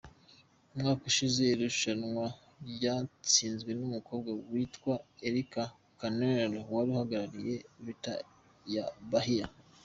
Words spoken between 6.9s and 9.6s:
uhagarariye Leta ya Bahia.